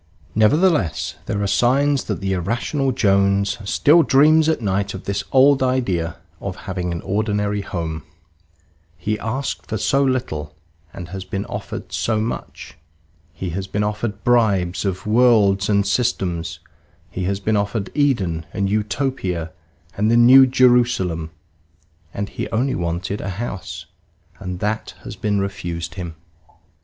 [0.33, 5.61] Nevertheless, there are signs that the irrational Jones still dreams at night of this old
[5.61, 8.01] idea of having an ordinary home.
[8.97, 10.55] He asked for so little,
[10.91, 12.79] and he has been offered so much.
[13.31, 16.57] He has been offered bribes of worlds and systems;
[17.11, 19.51] he has been offered Eden and Utopia
[19.95, 21.29] and the New Jerusalem,
[22.11, 23.85] and he only wanted a house;
[24.39, 26.15] and that has been refused him.